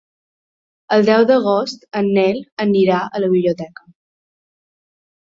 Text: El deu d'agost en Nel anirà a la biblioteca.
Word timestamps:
El 0.95 1.03
deu 1.09 1.25
d'agost 1.31 1.85
en 2.01 2.09
Nel 2.15 2.39
anirà 2.65 3.03
a 3.11 3.21
la 3.25 3.29
biblioteca. 3.35 3.87